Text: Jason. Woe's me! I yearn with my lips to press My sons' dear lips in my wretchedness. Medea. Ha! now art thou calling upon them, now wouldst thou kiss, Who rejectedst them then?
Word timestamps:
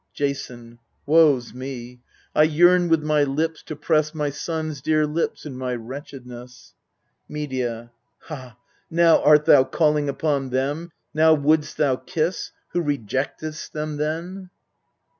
Jason. 0.15 0.79
Woe's 1.05 1.53
me! 1.53 2.01
I 2.33 2.41
yearn 2.41 2.89
with 2.89 3.03
my 3.03 3.21
lips 3.21 3.61
to 3.61 3.75
press 3.75 4.15
My 4.15 4.31
sons' 4.31 4.81
dear 4.81 5.05
lips 5.05 5.45
in 5.45 5.55
my 5.55 5.75
wretchedness. 5.75 6.73
Medea. 7.29 7.91
Ha! 8.21 8.57
now 8.89 9.21
art 9.21 9.45
thou 9.45 9.63
calling 9.63 10.09
upon 10.09 10.49
them, 10.49 10.91
now 11.13 11.35
wouldst 11.35 11.77
thou 11.77 11.97
kiss, 11.97 12.51
Who 12.69 12.83
rejectedst 12.83 13.73
them 13.73 13.97
then? 13.97 14.49